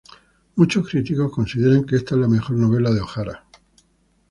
[0.55, 3.45] Muchos críticos consideran que esta es la mejor novela de O'Hara.